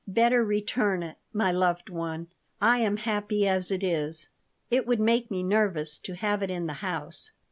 Better 0.07 0.43
return 0.43 1.03
it, 1.03 1.17
my 1.31 1.51
loved 1.51 1.87
one! 1.87 2.25
I 2.59 2.79
am 2.79 2.97
happy 2.97 3.47
as 3.47 3.69
it 3.69 3.83
is. 3.83 4.29
It 4.71 4.87
would 4.87 4.99
make 4.99 5.29
me 5.29 5.43
nervous 5.43 5.99
to 5.99 6.13
have 6.15 6.41
it 6.41 6.49
in 6.49 6.65
the 6.65 6.73
house." 6.81 7.33